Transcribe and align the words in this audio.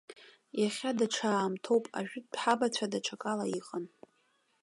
Иахьа 0.61 0.91
даҽа 0.97 1.29
аамҭоуп, 1.33 1.85
ажәытә 1.99 2.35
ҳабацәа 2.41 2.91
даҽакала 2.91 3.45
иҟан. 3.59 3.85